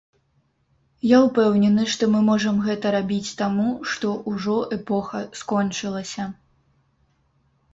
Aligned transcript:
Я 1.07 1.17
ўпэўнены, 1.25 1.83
што 1.95 2.03
мы 2.13 2.19
можам 2.29 2.57
гэта 2.67 2.93
рабіць 2.97 3.35
таму, 3.43 3.67
што 3.91 4.15
ўжо 4.33 4.57
эпоха 4.79 5.17
скончылася. 5.43 6.23